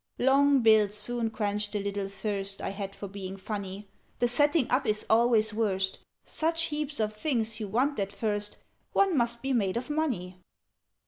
"Long 0.17 0.61
bills 0.61 0.95
soon 0.95 1.29
quenched 1.29 1.73
the 1.73 1.79
little 1.79 2.07
thirst 2.07 2.59
I 2.59 2.69
had 2.69 2.95
for 2.95 3.07
being 3.07 3.37
funny. 3.37 3.87
The 4.17 4.27
setting 4.27 4.67
up 4.71 4.87
is 4.87 5.05
always 5.11 5.53
worst: 5.53 5.99
Such 6.25 6.63
heaps 6.63 6.99
of 6.99 7.13
things 7.13 7.59
you 7.59 7.67
want 7.67 7.99
at 7.99 8.11
first, 8.11 8.57
One 8.93 9.15
must 9.15 9.43
be 9.43 9.53
made 9.53 9.77
of 9.77 9.91
money! 9.91 10.41